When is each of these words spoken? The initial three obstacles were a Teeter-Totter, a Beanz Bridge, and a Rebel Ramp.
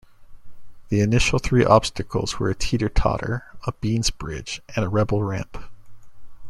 The 0.89 1.01
initial 1.01 1.37
three 1.37 1.63
obstacles 1.63 2.39
were 2.39 2.49
a 2.49 2.55
Teeter-Totter, 2.55 3.45
a 3.67 3.71
Beanz 3.73 4.09
Bridge, 4.09 4.59
and 4.75 4.83
a 4.83 4.89
Rebel 4.89 5.21
Ramp. 5.21 5.59